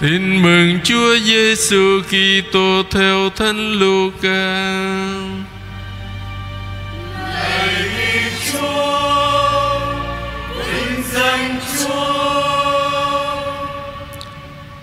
Tin 0.00 0.42
mừng 0.42 0.78
Chúa 0.84 1.18
Giêsu 1.18 2.00
Kitô 2.02 2.82
theo 2.90 3.30
Thánh 3.30 3.72
Luca. 3.72 4.64
Lạy 7.34 7.90
Chúa, 8.52 9.80
vinh 10.56 11.02
danh 11.12 11.58
Chúa. 11.78 13.42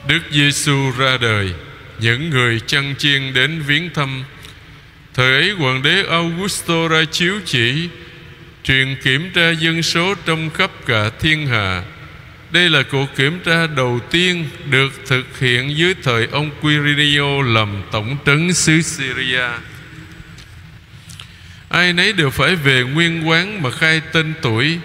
Đức 0.07 0.21
Giêsu 0.31 0.91
ra 0.97 1.17
đời, 1.21 1.53
những 1.99 2.29
người 2.29 2.59
chăn 2.67 2.95
chiên 2.97 3.33
đến 3.33 3.63
viếng 3.67 3.89
thăm. 3.93 4.23
Thời 5.13 5.33
ấy 5.33 5.51
hoàng 5.51 5.81
đế 5.81 6.03
Augusto 6.09 6.87
ra 6.87 7.03
chiếu 7.11 7.33
chỉ 7.45 7.89
truyền 8.63 8.95
kiểm 9.03 9.31
tra 9.35 9.49
dân 9.51 9.83
số 9.83 10.15
trong 10.25 10.49
khắp 10.49 10.71
cả 10.85 11.09
thiên 11.19 11.47
hạ. 11.47 11.83
Đây 12.51 12.69
là 12.69 12.83
cuộc 12.91 13.15
kiểm 13.15 13.39
tra 13.45 13.67
đầu 13.67 13.99
tiên 14.11 14.45
được 14.69 14.93
thực 15.07 15.39
hiện 15.39 15.77
dưới 15.77 15.95
thời 16.03 16.27
ông 16.31 16.51
Quirinio 16.61 17.41
làm 17.43 17.81
tổng 17.91 18.17
trấn 18.25 18.53
xứ 18.53 18.81
Syria. 18.81 19.47
Ai 21.69 21.93
nấy 21.93 22.13
đều 22.13 22.29
phải 22.29 22.55
về 22.55 22.83
nguyên 22.83 23.27
quán 23.27 23.63
mà 23.63 23.71
khai 23.71 24.01
tên 24.11 24.33
tuổi, 24.41 24.79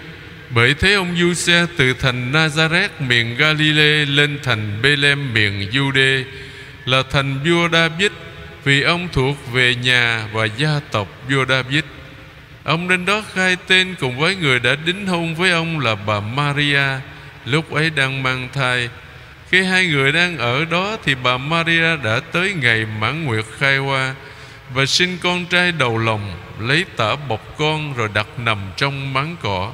Bởi 0.49 0.73
thế 0.73 0.93
ông 0.93 1.15
du 1.19 1.33
xe 1.33 1.65
từ 1.77 1.93
thành 1.93 2.31
Nazareth, 2.31 2.89
miền 2.99 3.35
Galilee, 3.37 4.05
lên 4.05 4.39
thành 4.43 4.81
Bethlehem, 4.81 5.33
miền 5.33 5.69
Jude, 5.71 6.23
Là 6.85 7.03
thành 7.11 7.39
vua 7.45 7.69
David, 7.69 8.11
Vì 8.63 8.81
ông 8.81 9.07
thuộc 9.13 9.51
về 9.53 9.75
nhà 9.75 10.27
và 10.33 10.45
gia 10.45 10.79
tộc 10.91 11.07
vua 11.29 11.45
David 11.45 11.83
Ông 12.63 12.87
đến 12.87 13.05
đó 13.05 13.23
khai 13.33 13.57
tên 13.67 13.95
cùng 13.99 14.19
với 14.19 14.35
người 14.35 14.59
đã 14.59 14.75
đính 14.85 15.07
hôn 15.07 15.35
với 15.35 15.51
ông 15.51 15.79
là 15.79 15.95
bà 15.95 16.19
Maria 16.19 16.83
Lúc 17.45 17.71
ấy 17.71 17.89
đang 17.89 18.23
mang 18.23 18.49
thai, 18.53 18.89
Khi 19.49 19.63
hai 19.63 19.87
người 19.87 20.11
đang 20.11 20.37
ở 20.37 20.65
đó 20.65 20.97
Thì 21.03 21.15
bà 21.23 21.37
Maria 21.37 21.97
đã 22.03 22.19
tới 22.31 22.53
ngày 22.53 22.85
mãn 22.99 23.25
nguyệt 23.25 23.45
khai 23.57 23.77
hoa 23.77 24.15
Và 24.73 24.85
sinh 24.85 25.17
con 25.23 25.45
trai 25.45 25.71
đầu 25.71 25.97
lòng, 25.97 26.37
Lấy 26.59 26.85
tả 26.97 27.15
bọc 27.15 27.57
con 27.57 27.93
rồi 27.93 28.09
đặt 28.13 28.27
nằm 28.37 28.57
trong 28.77 29.13
máng 29.13 29.35
cỏ. 29.41 29.73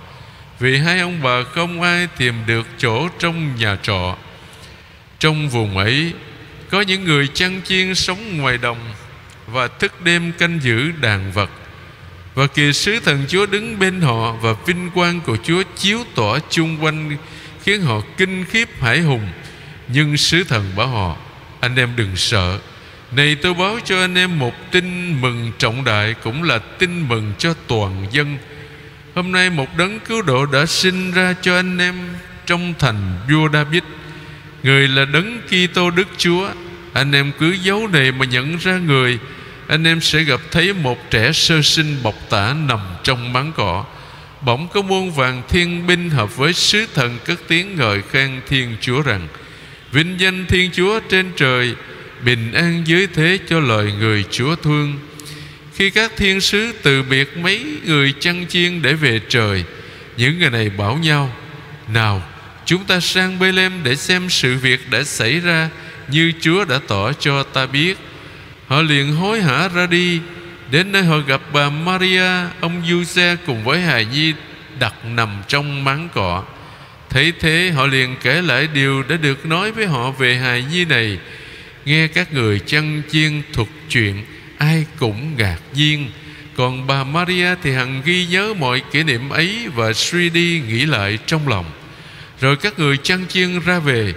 Vì 0.60 0.78
hai 0.78 1.00
ông 1.00 1.20
bà 1.24 1.44
không 1.54 1.82
ai 1.82 2.08
tìm 2.18 2.36
được 2.46 2.68
chỗ 2.78 3.08
trong 3.20 3.56
nhà 3.56 3.78
trọ. 3.82 4.18
Trong 5.20 5.50
vùng 5.50 5.78
ấy, 5.78 6.14
Có 6.70 6.82
những 6.82 7.04
người 7.04 7.28
chăn 7.34 7.62
chiên 7.64 7.96
sống 7.96 8.38
ngoài 8.38 8.58
đồng 8.58 8.94
Và 9.48 9.68
thức 9.68 10.02
đêm 10.02 10.32
canh 10.32 10.60
giữ 10.64 10.92
đàn 11.02 11.32
vật. 11.32 11.50
Và 12.36 12.48
kìa 12.48 12.74
sứ 12.74 13.00
thần 13.00 13.26
Chúa 13.28 13.46
đứng 13.46 13.80
bên 13.80 14.02
họ 14.02 14.32
Và 14.32 14.54
vinh 14.66 14.90
quang 14.94 15.22
của 15.22 15.38
Chúa 15.44 15.64
chiếu 15.76 16.04
tỏa 16.16 16.40
chung 16.50 16.78
quanh 16.84 17.18
Khiến 17.68 17.82
họ 17.82 18.02
kinh 18.18 18.46
khiếp 18.46 18.70
hải 18.82 19.02
hùng. 19.02 19.28
Nhưng 19.88 20.18
sứ 20.18 20.44
thần 20.44 20.72
bảo 20.76 20.88
họ, 20.88 21.18
Anh 21.60 21.76
em 21.76 21.90
đừng 21.96 22.16
sợ. 22.16 22.60
Này 23.12 23.36
tôi 23.36 23.54
báo 23.54 23.80
cho 23.86 24.00
anh 24.00 24.16
em 24.16 24.40
một 24.40 24.54
tin 24.72 25.22
mừng 25.22 25.52
trọng 25.58 25.84
đại 25.84 26.16
Cũng 26.24 26.44
là 26.44 26.60
tin 26.60 27.08
mừng 27.08 27.34
cho 27.38 27.54
toàn 27.68 28.08
dân. 28.12 28.38
Hôm 29.16 29.32
nay 29.32 29.50
một 29.50 29.78
đấng 29.78 30.00
cứu 30.00 30.22
độ 30.22 30.46
đã 30.46 30.66
sinh 30.66 31.12
ra 31.12 31.36
cho 31.42 31.56
anh 31.56 31.78
em 31.78 31.96
Trong 32.46 32.74
thành 32.80 33.18
vua 33.30 33.50
David. 33.54 33.84
Người 34.64 34.88
là 34.88 35.06
đấng 35.06 35.42
Kitô 35.42 35.92
Đức 35.92 36.08
Chúa. 36.18 36.50
Anh 36.94 37.12
em 37.12 37.32
cứ 37.40 37.52
dấu 37.52 37.88
này 37.88 38.12
mà 38.12 38.26
nhận 38.26 38.58
ra 38.58 38.78
người. 38.78 39.20
Anh 39.68 39.84
em 39.84 40.02
sẽ 40.02 40.24
gặp 40.24 40.40
thấy 40.52 40.74
một 40.74 41.10
trẻ 41.10 41.32
sơ 41.32 41.62
sinh 41.62 41.98
bọc 42.04 42.16
tả 42.30 42.56
nằm 42.68 42.80
trong 43.04 43.34
máng 43.34 43.52
cỏ 43.56 43.86
bỗng 44.42 44.68
có 44.68 44.82
muôn 44.82 45.12
vàng 45.12 45.42
thiên 45.50 45.88
binh 45.88 46.10
hợp 46.10 46.38
với 46.38 46.54
sứ 46.54 46.86
thần 46.94 47.18
cất 47.26 47.40
tiếng 47.48 47.76
ngợi 47.76 48.02
khen 48.12 48.42
thiên 48.48 48.76
chúa 48.82 49.02
rằng, 49.02 49.28
vinh 49.92 50.20
danh 50.20 50.46
thiên 50.46 50.72
chúa 50.72 51.00
trên 51.00 51.32
trời, 51.36 51.76
bình 52.26 52.52
an 52.54 52.84
dưới 52.86 53.08
thế 53.14 53.40
cho 53.50 53.60
lời 53.60 53.94
người 54.00 54.26
chúa 54.32 54.56
thương. 54.56 55.00
Khi 55.74 55.90
các 55.90 56.12
thiên 56.18 56.42
sứ 56.42 56.74
từ 56.84 57.04
biệt 57.04 57.38
mấy 57.38 57.66
người 57.86 58.14
chăn 58.20 58.46
chiên 58.50 58.82
để 58.82 58.94
về 58.94 59.20
trời, 59.30 59.64
những 60.18 60.40
người 60.40 60.50
này 60.50 60.70
bảo 60.70 60.98
nhau, 60.98 61.34
nào, 61.88 62.24
chúng 62.66 62.86
ta 62.86 63.00
sang 63.00 63.40
bê 63.40 63.52
để 63.84 63.96
xem 63.96 64.30
sự 64.30 64.58
việc 64.58 64.90
đã 64.90 65.04
xảy 65.04 65.40
ra 65.40 65.70
như 66.08 66.34
chúa 66.42 66.66
đã 66.66 66.80
tỏ 66.88 67.14
cho 67.14 67.44
ta 67.44 67.66
biết 67.66 67.98
Họ 68.68 68.82
liền 68.82 69.16
hối 69.16 69.42
hả 69.42 69.68
ra 69.68 69.88
đi 69.88 70.20
Đến 70.72 70.92
nơi 70.92 71.04
họ 71.04 71.18
gặp 71.18 71.42
bà 71.54 71.70
Maria, 71.70 72.32
Ông 72.62 72.82
Du 72.90 73.04
Xe 73.04 73.36
cùng 73.46 73.64
với 73.64 73.82
hài 73.82 74.06
nhi 74.06 74.34
Đặt 74.80 74.94
nằm 75.06 75.30
trong 75.48 75.84
máng 75.84 76.10
cỏ. 76.14 76.44
Thấy 77.10 77.34
thế, 77.40 77.72
họ 77.76 77.88
liền 77.88 78.16
kể 78.22 78.42
lại 78.42 78.68
điều 78.74 79.04
Đã 79.04 79.18
được 79.18 79.46
nói 79.46 79.72
với 79.72 79.86
họ 79.86 80.12
về 80.12 80.36
hài 80.36 80.66
nhi 80.72 80.86
này. 80.86 81.18
Nghe 81.86 82.08
các 82.08 82.34
người 82.34 82.60
chăn 82.60 83.02
chiên 83.12 83.42
thuật 83.54 83.68
chuyện, 83.90 84.26
Ai 84.58 84.86
cũng 85.00 85.38
ngạc 85.38 85.58
nhiên. 85.74 86.10
Còn 86.56 86.88
bà 86.88 87.04
Maria 87.04 87.56
thì 87.64 87.72
hằng 87.72 88.02
ghi 88.06 88.26
nhớ 88.26 88.54
mọi 88.60 88.82
kỷ 88.92 89.04
niệm 89.04 89.30
ấy 89.30 89.68
Và 89.76 89.94
suy 89.94 90.30
đi 90.30 90.62
nghĩ 90.68 90.86
lại 90.86 91.18
trong 91.26 91.48
lòng. 91.48 91.66
Rồi 92.42 92.56
các 92.56 92.80
người 92.80 92.98
chăn 92.98 93.26
chiên 93.28 93.60
ra 93.60 93.80
về. 93.80 94.14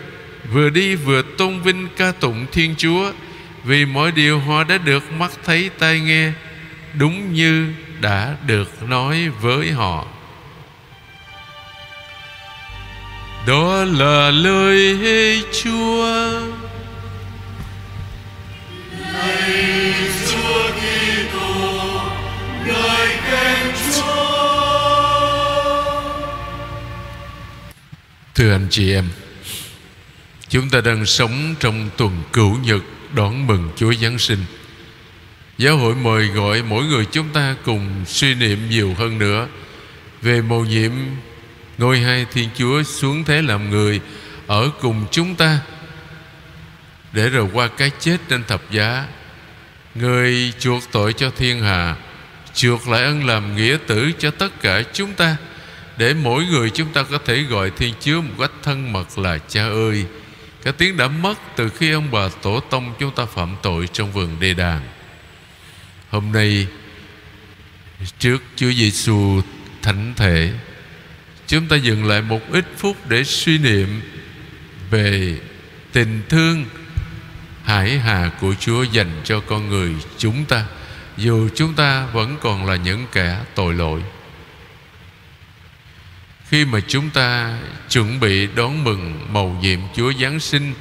Vừa 0.53 0.71
đi 0.71 0.95
vừa 0.95 1.23
tôn 1.39 1.63
vinh 1.63 1.89
ca 1.97 2.13
tụng 2.13 2.47
Thiên 2.53 2.75
Chúa 2.79 3.13
vì 3.71 3.85
mọi 3.85 4.13
điều 4.13 4.39
họ 4.41 4.65
đã 4.65 4.79
được 4.79 5.13
mắt 5.13 5.31
thấy 5.45 5.71
tai 5.79 6.01
nghe 6.01 6.33
đúng 6.95 7.33
như 7.33 7.73
đã 8.01 8.37
được 8.47 8.83
nói 8.83 9.29
với 9.29 9.71
họ. 9.71 10.07
Đó 13.47 13.85
là 13.85 14.31
lời 14.31 14.99
Chúa. 15.63 16.31
Lạy 19.13 19.95
Chúa 20.31 20.71
Kitô, 20.71 22.01
ngợi 22.67 23.09
khen 23.09 23.75
Chúa. 23.97 24.43
Thưa 28.35 28.53
anh 28.53 28.67
chị 28.71 28.93
em 28.93 29.09
Chúng 30.49 30.71
ta 30.71 30.81
đang 30.81 31.07
sống 31.07 31.55
trong 31.61 31.91
tuần 31.97 32.23
cửu 32.33 32.59
nhật 32.65 32.83
đón 33.15 33.47
mừng 33.47 33.71
Chúa 33.77 33.93
Giáng 33.95 34.19
sinh. 34.19 34.39
Giáo 35.61 35.77
hội 35.77 35.95
mời 35.95 36.27
gọi 36.27 36.63
mỗi 36.63 36.85
người 36.85 37.05
chúng 37.05 37.29
ta 37.29 37.57
cùng 37.65 38.05
suy 38.07 38.35
niệm 38.35 38.71
nhiều 38.71 38.95
hơn 38.99 39.19
nữa 39.19 39.47
Về 40.23 40.43
mầu 40.43 40.65
nhiệm 40.65 40.93
ngôi 41.79 41.99
hai 41.99 42.27
Thiên 42.33 42.49
Chúa 42.55 42.83
xuống 42.83 43.25
thế 43.25 43.43
làm 43.43 43.71
người 43.71 44.01
Ở 44.47 44.71
cùng 44.81 45.07
chúng 45.11 45.35
ta 45.35 45.59
Để 47.13 47.29
rồi 47.29 47.49
qua 47.53 47.69
cái 47.69 47.91
chết 47.99 48.17
trên 48.29 48.45
thập 48.45 48.71
giá. 48.71 49.07
Người 49.95 50.53
chuộc 50.59 50.83
tội 50.93 51.13
cho 51.13 51.31
thiên 51.37 51.63
hạ, 51.63 51.97
Chuộc 52.55 52.89
lại 52.89 53.03
ân 53.03 53.27
làm 53.27 53.57
nghĩa 53.57 53.77
tử 53.87 54.13
cho 54.19 54.31
tất 54.31 54.61
cả 54.61 54.83
chúng 54.93 55.13
ta 55.13 55.37
Để 55.97 56.15
mỗi 56.15 56.47
người 56.47 56.71
chúng 56.71 56.93
ta 56.93 57.03
có 57.03 57.19
thể 57.25 57.43
gọi 57.43 57.71
Thiên 57.71 57.95
Chúa 58.01 58.21
một 58.21 58.35
cách 58.39 58.53
thân 58.63 58.93
mật 58.93 59.19
là 59.19 59.39
Cha 59.39 59.63
ơi 59.63 60.05
cái 60.63 60.73
tiếng 60.73 60.97
đã 60.97 61.09
mất 61.09 61.35
từ 61.57 61.69
khi 61.69 61.91
ông 61.91 62.11
bà 62.11 62.29
tổ 62.43 62.61
tông 62.61 62.95
chúng 62.99 63.15
ta 63.15 63.25
phạm 63.25 63.57
tội 63.63 63.89
trong 63.93 64.13
vườn 64.13 64.37
đê 64.41 64.55
đàn. 64.55 64.81
Hôm 66.11 66.33
nay, 66.33 66.67
Trước 68.19 68.43
Chúa 68.57 68.73
Giêsu 68.73 69.41
thánh 69.83 70.13
thể, 70.17 70.53
Chúng 71.47 71.69
ta 71.69 71.77
dừng 71.77 72.05
lại 72.05 72.23
một 72.23 72.41
ít 72.53 72.65
phút 72.77 72.97
để 73.09 73.25
suy 73.25 73.59
niệm 73.59 74.03
Về 74.91 75.39
tình 75.93 76.23
thương, 76.29 76.65
hải 77.65 77.99
hà 77.99 78.31
của 78.41 78.55
Chúa 78.61 78.83
dành 78.83 79.21
cho 79.25 79.41
con 79.41 79.69
người 79.69 79.95
chúng 80.19 80.45
ta, 80.45 80.65
Dù 81.17 81.49
chúng 81.55 81.75
ta 81.75 82.07
vẫn 82.07 82.37
còn 82.41 82.67
là 82.67 82.77
những 82.77 83.07
kẻ 83.13 83.39
tội 83.55 83.75
lỗi 83.75 84.03
khi 86.51 86.65
mà 86.65 86.81
chúng 86.89 87.11
ta 87.11 87.59
chuẩn 87.91 88.21
bị 88.21 88.47
đón 88.55 88.85
mừng 88.85 89.27
mầu 89.33 89.57
nhiệm 89.61 89.81
Chúa 89.95 90.13
Giáng 90.21 90.41
sinh 90.41 90.75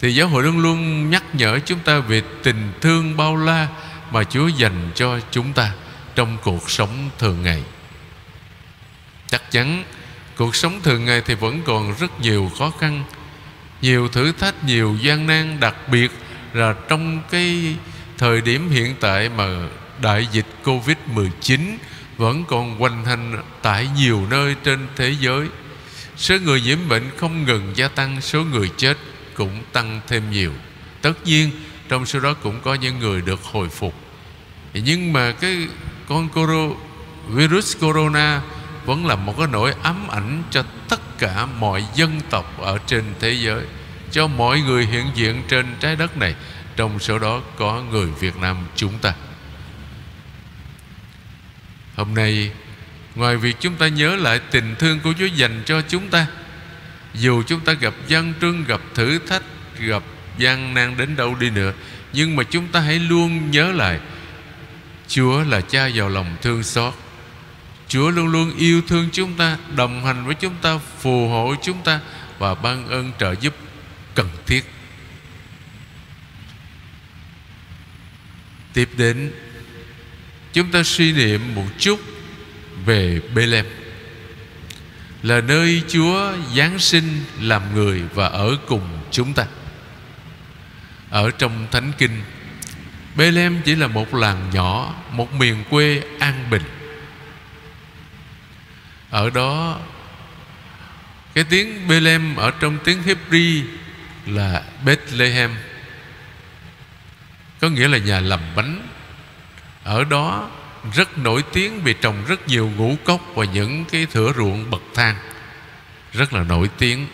thì 0.00 0.14
giáo 0.14 0.28
hội 0.28 0.42
luôn 0.42 0.58
luôn 0.58 1.10
nhắc 1.10 1.34
nhở 1.34 1.58
chúng 1.66 1.78
ta 1.78 1.98
về 1.98 2.22
tình 2.42 2.72
thương 2.80 3.16
bao 3.16 3.36
la 3.36 3.68
mà 4.10 4.24
Chúa 4.24 4.48
dành 4.48 4.90
cho 4.94 5.20
chúng 5.30 5.52
ta 5.52 5.72
trong 6.14 6.38
cuộc 6.42 6.70
sống 6.70 7.10
thường 7.18 7.42
ngày. 7.42 7.62
Chắc 9.28 9.50
chắn 9.50 9.84
cuộc 10.36 10.56
sống 10.56 10.80
thường 10.82 11.04
ngày 11.04 11.22
thì 11.26 11.34
vẫn 11.34 11.62
còn 11.64 11.94
rất 12.00 12.20
nhiều 12.20 12.50
khó 12.58 12.72
khăn, 12.80 13.04
nhiều 13.82 14.08
thử 14.08 14.32
thách, 14.32 14.64
nhiều 14.64 14.96
gian 15.00 15.26
nan, 15.26 15.60
đặc 15.60 15.74
biệt 15.88 16.10
là 16.52 16.74
trong 16.88 17.22
cái 17.30 17.76
thời 18.18 18.40
điểm 18.40 18.70
hiện 18.70 18.94
tại 19.00 19.28
mà 19.28 19.68
đại 20.02 20.26
dịch 20.32 20.46
Covid-19 20.64 21.76
vẫn 22.20 22.44
còn 22.44 22.78
hoành 22.78 23.04
hành 23.04 23.42
tại 23.62 23.88
nhiều 23.96 24.26
nơi 24.30 24.56
trên 24.64 24.88
thế 24.96 25.14
giới. 25.20 25.48
Số 26.16 26.36
người 26.44 26.60
nhiễm 26.60 26.78
bệnh 26.88 27.10
không 27.16 27.44
ngừng 27.44 27.72
gia 27.76 27.88
tăng, 27.88 28.20
số 28.20 28.44
người 28.44 28.70
chết 28.76 28.98
cũng 29.34 29.62
tăng 29.72 30.00
thêm 30.08 30.30
nhiều. 30.30 30.52
Tất 31.02 31.12
nhiên, 31.24 31.50
trong 31.88 32.06
số 32.06 32.20
đó 32.20 32.34
cũng 32.34 32.60
có 32.60 32.74
những 32.74 32.98
người 32.98 33.22
được 33.22 33.42
hồi 33.42 33.68
phục. 33.68 33.94
Nhưng 34.74 35.12
mà 35.12 35.32
cái 35.32 35.56
con 36.08 36.28
corona 36.28 36.74
virus 37.28 37.76
corona 37.80 38.42
vẫn 38.84 39.06
là 39.06 39.16
một 39.16 39.34
cái 39.38 39.46
nỗi 39.52 39.74
ám 39.82 40.08
ảnh 40.08 40.42
cho 40.50 40.64
tất 40.88 41.18
cả 41.18 41.46
mọi 41.46 41.84
dân 41.94 42.20
tộc 42.30 42.60
ở 42.60 42.78
trên 42.86 43.04
thế 43.20 43.32
giới, 43.32 43.64
cho 44.10 44.26
mọi 44.26 44.60
người 44.60 44.86
hiện 44.86 45.06
diện 45.14 45.42
trên 45.48 45.66
trái 45.80 45.96
đất 45.96 46.16
này. 46.16 46.34
Trong 46.76 46.98
số 46.98 47.18
đó 47.18 47.40
có 47.58 47.82
người 47.90 48.06
Việt 48.06 48.36
Nam 48.36 48.56
chúng 48.76 48.98
ta 48.98 49.14
hôm 52.00 52.14
nay, 52.14 52.50
ngoài 53.14 53.36
việc 53.36 53.56
chúng 53.60 53.74
ta 53.74 53.88
nhớ 53.88 54.16
lại 54.16 54.40
tình 54.50 54.74
thương 54.78 55.00
của 55.00 55.12
Chúa 55.18 55.26
dành 55.26 55.62
cho 55.66 55.82
chúng 55.88 56.08
ta, 56.08 56.26
dù 57.14 57.42
chúng 57.42 57.60
ta 57.60 57.72
gặp 57.72 57.94
gian 58.08 58.32
trưng 58.40 58.64
gặp 58.64 58.80
thử 58.94 59.18
thách, 59.18 59.42
gặp 59.78 60.02
gian 60.38 60.74
nan 60.74 60.96
đến 60.96 61.16
đâu 61.16 61.34
đi 61.34 61.50
nữa, 61.50 61.72
nhưng 62.12 62.36
mà 62.36 62.42
chúng 62.42 62.68
ta 62.68 62.80
hãy 62.80 62.98
luôn 62.98 63.50
nhớ 63.50 63.72
lại, 63.72 64.00
Chúa 65.08 65.42
là 65.42 65.60
cha 65.60 65.86
giàu 65.86 66.08
lòng 66.08 66.36
thương 66.42 66.62
xót. 66.62 66.94
Chúa 67.88 68.10
luôn 68.10 68.26
luôn 68.26 68.56
yêu 68.56 68.82
thương 68.88 69.08
chúng 69.12 69.34
ta, 69.34 69.56
Đồng 69.76 70.04
hành 70.04 70.26
với 70.26 70.34
chúng 70.34 70.54
ta, 70.62 70.78
Phù 71.00 71.28
hộ 71.28 71.54
chúng 71.62 71.82
ta 71.82 72.00
Và 72.38 72.54
ban 72.54 72.88
ơn 72.88 73.12
trợ 73.18 73.34
giúp 73.40 73.54
cần 74.14 74.28
thiết. 74.46 74.64
Tiếp 78.72 78.88
đến 78.96 79.32
Chúng 80.52 80.70
ta 80.70 80.82
suy 80.82 81.12
niệm 81.12 81.54
một 81.54 81.66
chút 81.78 82.00
Về 82.84 83.20
Bethlehem 83.34 83.66
Là 85.22 85.40
nơi 85.40 85.82
Chúa 85.88 86.32
Giáng 86.56 86.78
sinh 86.78 87.24
làm 87.40 87.74
người 87.74 88.02
Và 88.14 88.26
ở 88.26 88.56
cùng 88.66 89.00
chúng 89.10 89.34
ta. 89.34 89.46
Ở 91.10 91.30
trong 91.30 91.66
Thánh 91.70 91.92
Kinh 91.98 92.22
Bethlehem 93.16 93.62
chỉ 93.64 93.74
là 93.74 93.86
một 93.86 94.14
làng 94.14 94.50
nhỏ, 94.52 94.94
Một 95.12 95.32
miền 95.32 95.64
quê 95.70 96.02
an 96.18 96.50
bình. 96.50 96.62
Ở 99.10 99.30
đó, 99.30 99.80
Cái 101.34 101.44
tiếng 101.44 101.88
Bethlehem 101.88 102.36
Ở 102.36 102.50
trong 102.60 102.78
tiếng 102.84 103.02
Hebrew 103.02 103.62
Là 104.26 104.62
Bethlehem, 104.84 105.50
Có 107.60 107.68
nghĩa 107.68 107.88
là 107.88 107.98
nhà 107.98 108.20
làm 108.20 108.40
bánh. 108.56 108.88
Ở 109.90 110.04
đó 110.04 110.50
rất 110.94 111.18
nổi 111.18 111.44
tiếng 111.52 111.82
Vì 111.82 111.92
trồng 111.92 112.24
rất 112.26 112.48
nhiều 112.48 112.72
ngũ 112.76 112.96
cốc 113.04 113.20
Và 113.34 113.44
những 113.44 113.84
cái 113.84 114.06
thửa 114.06 114.32
ruộng 114.36 114.70
bậc 114.70 114.82
thang. 114.94 115.16
Rất 116.12 116.32
là 116.32 116.42
nổi 116.42 116.70
tiếng. 116.78 117.06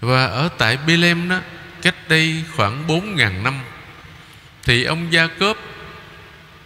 Và 0.00 0.26
ở 0.26 0.48
tại 0.58 0.76
Bethlehem 0.76 1.28
đó, 1.28 1.40
Cách 1.82 1.94
đây 2.08 2.44
khoảng 2.56 2.86
4.000 2.86 3.42
năm, 3.42 3.60
thì 4.64 4.84
ông 4.84 5.12
Gia 5.12 5.26
Cốp 5.26 5.56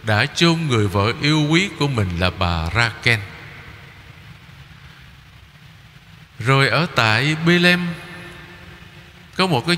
đã 0.03 0.25
chôn 0.25 0.67
người 0.67 0.87
vợ 0.87 1.13
yêu 1.21 1.47
quý 1.49 1.69
của 1.79 1.87
mình 1.87 2.09
là 2.19 2.29
bà 2.29 2.69
Raken. 2.75 3.19
Rồi 6.39 6.67
ở 6.69 6.87
tại 6.95 7.35
Bethlehem, 7.45 7.87
có 9.35 9.47
một 9.47 9.67
cái 9.67 9.77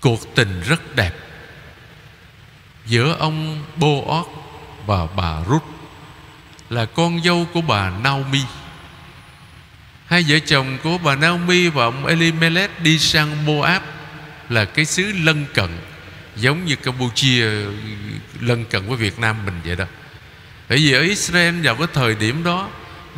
cuộc 0.00 0.34
tình 0.34 0.62
rất 0.66 0.96
đẹp 0.96 1.25
giữa 2.86 3.16
ông 3.18 3.62
Boaz 3.80 4.24
và 4.86 5.06
bà 5.16 5.36
Ruth 5.48 5.62
là 6.70 6.84
con 6.84 7.22
dâu 7.22 7.46
của 7.52 7.60
bà 7.60 7.90
Naomi. 7.90 8.42
Hai 10.06 10.24
vợ 10.28 10.38
chồng 10.38 10.78
của 10.82 10.98
bà 10.98 11.16
Naomi 11.16 11.68
và 11.68 11.84
ông 11.84 12.06
Elimelech 12.06 12.82
đi 12.82 12.98
sang 12.98 13.46
Moab 13.46 13.82
là 14.48 14.64
cái 14.64 14.84
xứ 14.84 15.12
lân 15.22 15.46
cận, 15.54 15.70
giống 16.36 16.64
như 16.64 16.76
Campuchia 16.76 17.44
lân 18.40 18.64
cận 18.64 18.88
với 18.88 18.96
Việt 18.96 19.18
Nam 19.18 19.36
mình 19.46 19.60
vậy 19.64 19.76
đó. 19.76 19.84
Bởi 20.68 20.78
vì 20.78 20.92
ở 20.92 21.00
Israel 21.00 21.66
vào 21.66 21.74
cái 21.74 21.86
thời 21.92 22.14
điểm 22.14 22.44
đó 22.44 22.68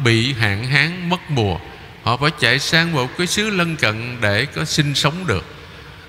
bị 0.04 0.32
hạn 0.32 0.64
hán 0.64 1.08
mất 1.08 1.30
mùa, 1.30 1.58
họ 2.02 2.16
phải 2.16 2.30
chạy 2.40 2.58
sang 2.58 2.92
một 2.92 3.10
cái 3.18 3.26
xứ 3.26 3.50
lân 3.50 3.76
cận 3.76 4.16
để 4.20 4.46
có 4.46 4.64
sinh 4.64 4.94
sống 4.94 5.26
được. 5.26 5.44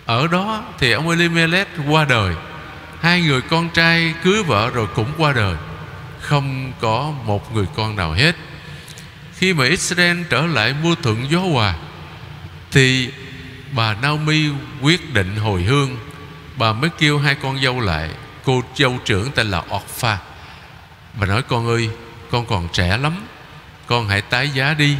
Ở 0.05 0.27
đó 0.27 0.63
thì 0.79 0.91
ông 0.91 1.09
Elimelech 1.09 1.67
qua 1.87 2.05
đời 2.05 2.35
hai 3.01 3.21
người 3.21 3.41
con 3.41 3.69
trai 3.69 4.13
cưới 4.23 4.43
vợ 4.43 4.69
rồi 4.69 4.87
cũng 4.95 5.11
qua 5.17 5.33
đời. 5.33 5.55
Không 6.19 6.71
có 6.79 7.13
một 7.25 7.55
người 7.55 7.65
con 7.75 7.95
nào 7.95 8.11
hết. 8.11 8.35
Khi 9.33 9.53
mà 9.53 9.65
Israel 9.65 10.21
trở 10.29 10.41
lại 10.41 10.75
mua 10.83 10.95
thuận 10.95 11.31
gió 11.31 11.39
hòa, 11.39 11.75
thì 12.71 13.09
bà 13.71 13.93
Naomi 13.93 14.49
quyết 14.81 15.13
định 15.13 15.35
hồi 15.35 15.63
hương. 15.63 15.97
Bà 16.55 16.73
mới 16.73 16.89
kêu 16.97 17.19
hai 17.19 17.35
con 17.35 17.61
dâu 17.61 17.79
lại, 17.79 18.09
Cô 18.43 18.63
dâu 18.75 18.97
trưởng 19.05 19.31
tên 19.31 19.51
là 19.51 19.63
Orpha. 19.75 20.17
Bà 21.19 21.27
nói, 21.27 21.41
con 21.41 21.67
ơi, 21.67 21.89
Con 22.31 22.45
còn 22.45 22.67
trẻ 22.73 22.97
lắm, 22.97 23.13
Con 23.87 24.07
hãy 24.07 24.21
tái 24.21 24.49
giá 24.49 24.73
đi. 24.73 24.97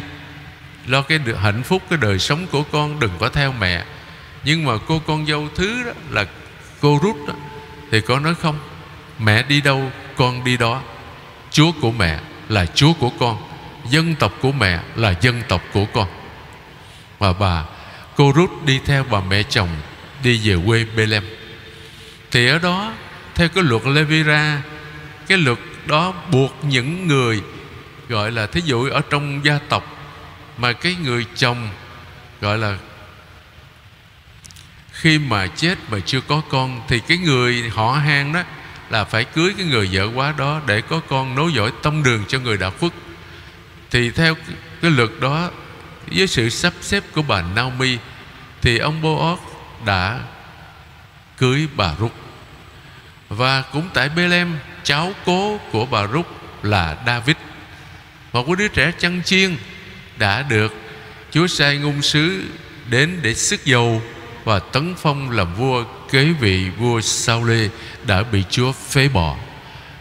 Lo 0.86 1.02
cái 1.02 1.18
hạnh 1.42 1.62
phúc, 1.62 1.82
cái 1.90 1.98
đời 2.02 2.18
sống 2.18 2.46
của 2.52 2.62
con 2.62 3.00
Đừng 3.00 3.12
có 3.18 3.28
theo 3.28 3.52
mẹ. 3.52 3.84
Nhưng 4.44 4.64
mà 4.64 4.72
cô 4.88 4.98
con 5.06 5.26
dâu 5.26 5.48
thứ 5.54 5.84
đó 5.84 5.92
là 6.10 6.24
cô 6.80 6.98
rút 7.02 7.16
đó 7.28 7.34
thì 7.90 8.00
con 8.00 8.22
nói 8.22 8.34
không? 8.34 8.58
Mẹ 9.18 9.42
đi 9.42 9.60
đâu, 9.60 9.90
con 10.16 10.44
đi 10.44 10.56
đó. 10.56 10.82
Chúa 11.50 11.72
của 11.80 11.90
mẹ 11.90 12.20
là 12.48 12.66
Chúa 12.66 12.92
của 12.92 13.10
con. 13.20 13.38
Dân 13.90 14.14
tộc 14.14 14.32
của 14.40 14.52
mẹ 14.52 14.80
là 14.96 15.14
dân 15.20 15.42
tộc 15.48 15.62
của 15.72 15.84
con. 15.92 16.08
Và 17.18 17.32
bà 17.32 17.64
Cô 18.16 18.32
rút 18.32 18.50
đi 18.64 18.80
theo 18.84 19.04
bà 19.10 19.20
mẹ 19.20 19.42
chồng 19.42 19.68
Đi 20.22 20.40
về 20.44 20.56
quê 20.66 20.84
Bethlehem 20.96 21.24
thì 22.30 22.46
ở 22.46 22.58
đó, 22.58 22.92
theo 23.34 23.48
cái 23.48 23.64
luật 23.64 23.86
Levira 23.86 24.62
cái 25.26 25.38
luật 25.38 25.58
đó 25.86 26.14
buộc 26.32 26.56
những 26.62 27.08
người, 27.08 27.42
gọi 28.08 28.32
là 28.32 28.46
thí 28.46 28.60
dụ 28.64 28.88
ở 28.88 29.00
trong 29.10 29.40
gia 29.44 29.58
tộc, 29.68 29.96
mà 30.58 30.72
cái 30.72 30.96
người 31.04 31.26
chồng, 31.36 31.68
gọi 32.40 32.58
là 32.58 32.78
khi 35.00 35.18
mà 35.18 35.46
chết 35.46 35.78
mà 35.90 35.98
chưa 36.06 36.20
có 36.20 36.42
con, 36.48 36.80
thì 36.88 37.00
cái 37.00 37.18
người 37.18 37.70
họ 37.74 37.92
hang 37.92 38.32
đó 38.32 38.42
là 38.90 39.04
phải 39.04 39.24
cưới 39.24 39.54
cái 39.56 39.66
người 39.66 39.88
vợ 39.92 40.08
quá 40.14 40.34
đó 40.38 40.60
để 40.66 40.80
có 40.80 41.00
con 41.08 41.34
nối 41.34 41.52
dõi 41.52 41.72
tông 41.82 42.02
đường 42.02 42.24
cho 42.28 42.38
người 42.38 42.56
đã 42.56 42.70
phước 42.70 42.92
thì 43.90 44.10
theo 44.10 44.36
cái 44.82 44.90
luật 44.90 45.10
đó, 45.20 45.50
với 46.06 46.26
sự 46.26 46.48
sắp 46.48 46.72
xếp 46.80 47.04
của 47.12 47.22
bà 47.22 47.42
Naomi, 47.42 47.98
thì 48.62 48.78
ông 48.78 49.02
Boaz 49.02 49.36
đã 49.84 50.20
cưới 51.38 51.68
bà 51.76 51.94
Rút 51.98 52.12
và 53.28 53.62
cũng 53.62 53.88
tại 53.94 54.08
Bethlehem, 54.08 54.58
cháu 54.82 55.12
cố 55.24 55.60
của 55.72 55.86
bà 55.86 56.02
Rút 56.02 56.26
là 56.62 56.96
David. 57.06 57.36
Một 58.32 58.44
cái 58.46 58.56
đứa 58.56 58.68
trẻ 58.68 58.92
chăn 58.98 59.22
chiên 59.24 59.56
đã 60.18 60.42
được 60.42 60.74
Chúa 61.30 61.46
sai 61.46 61.78
ngôn 61.78 62.02
sứ 62.02 62.44
đến 62.86 63.18
để 63.22 63.34
sức 63.34 63.64
dầu 63.64 64.02
và 64.44 64.58
tấn 64.58 64.94
phong 64.98 65.30
làm 65.30 65.54
vua 65.54 65.84
kế 66.10 66.24
vị 66.24 66.70
vua 66.70 67.00
Sao 67.00 67.44
Lê 67.44 67.68
đã 68.06 68.22
bị 68.22 68.44
Chúa 68.50 68.72
phế 68.72 69.08
bỏ. 69.08 69.36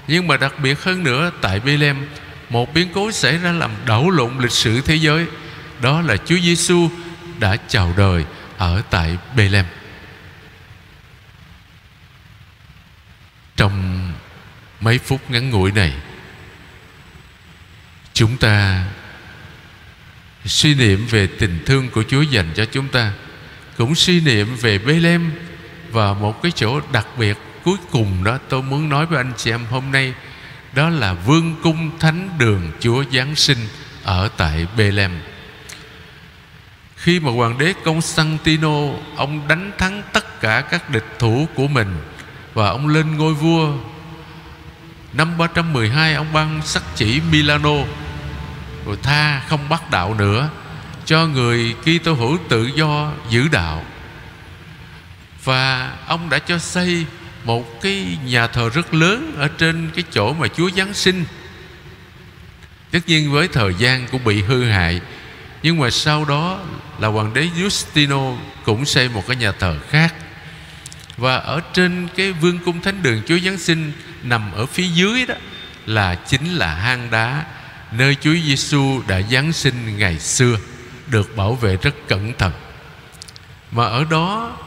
Nhưng 0.08 0.28
mà 0.28 0.38
đặc 0.38 0.54
biệt 0.60 0.84
hơn 0.84 1.04
nữa, 1.04 1.32
tại 1.42 1.60
Bethlehem, 1.60 2.08
một 2.50 2.74
biến 2.74 2.88
cố 2.94 3.12
xảy 3.12 3.38
ra 3.38 3.52
làm 3.52 3.72
đảo 3.86 4.10
lộn 4.10 4.38
lịch 4.40 4.52
sử 4.52 4.82
thế 4.82 4.96
giới. 4.96 5.26
Đó 5.82 6.02
là 6.02 6.18
Chúa 6.18 6.38
Giêsu 6.44 6.90
đã 7.40 7.56
chào 7.68 7.94
đời 7.98 8.26
ở 8.58 8.82
tại 8.90 9.18
Bethlehem. 9.36 9.66
Trong 13.56 14.12
mấy 14.80 14.98
phút 14.98 15.32
ngắn 15.32 15.50
ngủi 15.50 15.72
này, 15.72 15.94
Chúng 18.14 18.38
ta 18.38 18.84
Suy 20.46 20.76
niệm 20.76 21.06
về 21.10 21.28
tình 21.28 21.60
thương 21.66 21.90
của 21.90 22.04
Chúa 22.10 22.22
dành 22.22 22.50
cho 22.56 22.66
chúng 22.66 22.88
ta 22.88 23.14
cũng 23.80 23.96
suy 23.96 24.22
niệm 24.22 24.56
về 24.56 24.78
Bethlehem 24.78 25.32
Và 25.92 26.14
một 26.14 26.42
cái 26.44 26.52
chỗ 26.56 26.82
đặc 26.92 27.08
biệt 27.18 27.38
cuối 27.64 27.78
cùng 27.92 28.24
đó 28.24 28.38
tôi 28.50 28.62
muốn 28.62 28.90
nói 28.90 29.06
với 29.06 29.18
anh 29.18 29.34
chị 29.38 29.52
em 29.52 29.66
hôm 29.70 29.92
nay, 29.92 30.14
Đó 30.74 30.90
là 30.90 31.14
vương 31.14 31.56
cung 31.64 32.00
thánh 32.00 32.30
đường 32.38 32.72
Chúa 32.80 33.04
Giáng 33.12 33.36
sinh 33.36 33.58
ở 34.04 34.30
tại 34.38 34.68
Bethlehem. 34.78 35.12
Khi 36.96 37.20
mà 37.20 37.32
hoàng 37.32 37.58
đế 37.58 37.74
Constantino, 37.84 38.78
Ông 39.16 39.48
đánh 39.48 39.72
thắng 39.78 40.04
tất 40.14 40.42
cả 40.42 40.62
các 40.62 40.90
địch 40.90 41.16
thủ 41.20 41.48
của 41.56 41.68
mình 41.68 41.96
và 42.54 42.70
ông 42.70 42.88
lên 42.88 43.18
ngôi 43.18 43.34
vua, 43.34 43.74
Năm 45.14 45.38
312 45.38 46.14
ông 46.14 46.34
ban 46.34 46.62
sắc 46.64 46.84
chỉ 46.96 47.22
Milano, 47.32 47.76
Rồi 48.86 48.98
tha 49.04 49.40
không 49.40 49.70
bắt 49.70 49.92
đạo 49.92 50.14
nữa. 50.14 50.50
Cho 51.10 51.28
người 51.28 51.76
Kitô 51.82 52.14
hữu 52.14 52.38
tự 52.50 52.70
do 52.76 53.12
giữ 53.30 53.48
đạo. 53.48 53.86
Và 55.44 55.94
ông 56.08 56.30
đã 56.30 56.40
cho 56.40 56.58
xây 56.58 57.06
một 57.44 57.82
cái 57.82 58.18
nhà 58.26 58.48
thờ 58.48 58.70
rất 58.74 58.94
lớn 58.94 59.36
Ở 59.38 59.48
trên 59.48 59.90
cái 59.96 60.04
chỗ 60.12 60.34
mà 60.34 60.48
Chúa 60.48 60.70
Giáng 60.78 60.94
sinh. 60.94 61.26
Tất 62.92 63.00
nhiên 63.08 63.32
với 63.32 63.48
thời 63.48 63.74
gian 63.78 64.08
cũng 64.12 64.24
bị 64.24 64.42
hư 64.42 64.64
hại, 64.64 65.02
Nhưng 65.64 65.80
mà 65.80 65.90
sau 65.90 66.26
đó 66.26 66.60
là 67.00 67.08
hoàng 67.08 67.34
đế 67.34 67.48
Justino 67.58 68.38
cũng 68.66 68.86
xây 68.86 69.10
một 69.10 69.28
cái 69.28 69.36
nhà 69.36 69.52
thờ 69.52 69.78
khác. 69.90 70.14
Và 71.18 71.36
ở 71.36 71.62
trên 71.74 72.08
cái 72.16 72.32
vương 72.32 72.60
cung 72.60 72.82
thánh 72.82 73.04
đường 73.04 73.22
Chúa 73.28 73.40
Giáng 73.40 73.58
sinh 73.58 73.92
Nằm 74.24 74.52
ở 74.52 74.66
phía 74.66 74.88
dưới 74.88 75.26
đó 75.26 75.36
Là 75.86 76.16
chính 76.16 76.56
là 76.56 76.76
hang 76.76 77.12
đá 77.12 77.46
Nơi 77.92 78.16
Chúa 78.22 78.36
Giêsu 78.46 79.02
đã 79.08 79.22
Giáng 79.22 79.54
sinh 79.54 79.98
ngày 79.98 80.20
xưa. 80.20 80.58
Được 81.10 81.36
bảo 81.36 81.54
vệ 81.54 81.78
rất 81.78 81.96
cẩn 82.08 82.34
thận. 82.34 82.52
Mà 83.72 83.86
ở 83.86 84.06
đó 84.10 84.58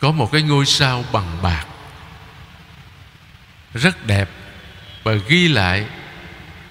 có 0.00 0.12
một 0.12 0.32
cái 0.32 0.42
ngôi 0.42 0.66
sao 0.66 1.04
bằng 1.12 1.38
bạc. 1.42 1.64
Rất 3.74 4.06
đẹp 4.06 4.30
và 5.02 5.14
ghi 5.14 5.48
lại, 5.48 5.86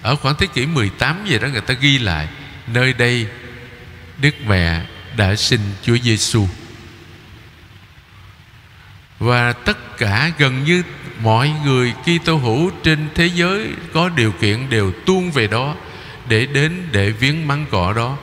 ở 0.02 0.16
khoảng 0.16 0.34
thế 0.38 0.46
kỷ 0.46 0.66
18 0.66 1.26
gì 1.26 1.38
đó 1.38 1.48
người 1.48 1.60
ta 1.60 1.74
ghi 1.74 1.98
lại, 1.98 2.28
nơi 2.66 2.92
đây 2.92 3.28
Đức 4.18 4.34
Mẹ 4.46 4.82
đã 5.16 5.36
sinh 5.36 5.60
Chúa 5.82 5.96
Giêsu 5.98 6.46
và 9.18 9.52
tất 9.52 9.98
cả 9.98 10.30
gần 10.38 10.64
như 10.64 10.82
mọi 11.20 11.52
người 11.64 11.94
Kitô 12.02 12.36
hữu 12.36 12.70
trên 12.82 13.08
thế 13.14 13.26
giới 13.26 13.68
có 13.92 14.08
điều 14.08 14.32
kiện 14.32 14.70
đều 14.70 14.92
tuôn 15.06 15.30
về 15.30 15.46
đó 15.46 15.74
để 16.28 16.46
đến 16.46 16.72
để 16.92 17.10
viếng 17.10 17.46
măng 17.46 17.66
cỏ 17.70 17.92
đó 17.96 18.18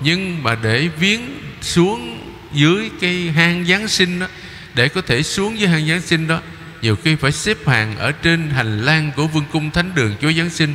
nhưng 0.00 0.42
mà 0.42 0.56
để 0.62 0.88
viếng 0.98 1.20
xuống 1.60 2.20
dưới 2.52 2.90
cái 3.00 3.30
hang 3.30 3.64
Giáng 3.64 3.88
sinh 3.88 4.18
đó, 4.18 4.26
để 4.74 4.88
có 4.88 5.00
thể 5.00 5.22
xuống 5.22 5.58
dưới 5.58 5.68
hang 5.68 5.88
Giáng 5.88 6.00
sinh 6.00 6.26
đó, 6.26 6.40
nhiều 6.82 6.96
khi 6.96 7.14
phải 7.14 7.32
xếp 7.32 7.56
hàng 7.66 7.96
ở 7.96 8.12
trên 8.12 8.50
hành 8.50 8.84
lang 8.84 9.10
của 9.16 9.26
vương 9.26 9.44
cung 9.52 9.70
thánh 9.70 9.94
đường 9.94 10.14
Chúa 10.20 10.32
Giáng 10.32 10.50
sinh 10.50 10.74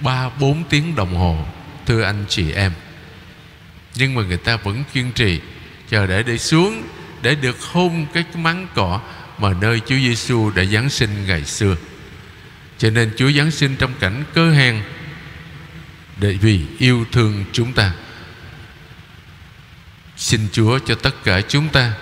ba, 0.00 0.30
bốn 0.40 0.64
tiếng 0.64 0.96
đồng 0.96 1.14
hồ, 1.14 1.46
thưa 1.86 2.02
anh 2.02 2.24
chị 2.28 2.52
em 2.52 2.72
nhưng 3.94 4.14
mà 4.14 4.22
người 4.22 4.36
ta 4.36 4.56
vẫn 4.56 4.84
kiên 4.92 5.12
trì, 5.12 5.40
chờ 5.90 6.06
để 6.06 6.22
để 6.22 6.38
xuống 6.38 6.82
để 7.22 7.34
được 7.34 7.62
hôn 7.62 8.06
cái 8.14 8.24
mắng 8.34 8.66
cỏ 8.74 9.00
mà 9.38 9.52
nơi 9.60 9.80
Chúa 9.80 9.96
Giêsu 9.96 10.50
đã 10.50 10.64
giáng 10.64 10.90
sinh 10.90 11.10
ngày 11.26 11.44
xưa. 11.44 11.76
Cho 12.78 12.90
nên 12.90 13.10
Chúa 13.16 13.30
giáng 13.30 13.50
sinh 13.50 13.76
trong 13.78 13.92
cảnh 14.00 14.24
cơ 14.34 14.52
hèn 14.52 14.82
để 16.22 16.32
vì 16.32 16.60
yêu 16.78 17.04
thương 17.12 17.44
chúng 17.52 17.72
ta. 17.72 17.92
Xin 20.16 20.40
Chúa 20.52 20.78
cho 20.78 20.94
tất 20.94 21.24
cả 21.24 21.40
chúng 21.40 21.68
ta 21.68 21.92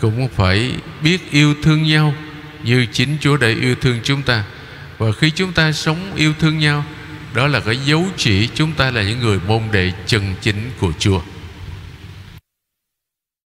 cũng 0.00 0.28
phải 0.28 0.74
biết 1.02 1.30
yêu 1.30 1.54
thương 1.62 1.82
nhau 1.82 2.14
như 2.62 2.86
chính 2.92 3.16
Chúa 3.20 3.36
đã 3.36 3.48
yêu 3.48 3.74
thương 3.74 4.00
chúng 4.02 4.22
ta. 4.22 4.44
Và 4.98 5.06
khi 5.12 5.30
chúng 5.30 5.52
ta 5.52 5.72
sống 5.72 6.12
yêu 6.16 6.34
thương 6.38 6.58
nhau, 6.58 6.84
đó 7.34 7.46
là 7.46 7.60
cái 7.60 7.76
dấu 7.76 8.06
chỉ 8.16 8.48
chúng 8.54 8.72
ta 8.72 8.90
là 8.90 9.02
những 9.02 9.18
người 9.18 9.38
môn 9.46 9.62
đệ 9.72 9.92
chân 10.06 10.34
chính 10.40 10.70
của 10.78 10.92
Chúa. 10.98 11.20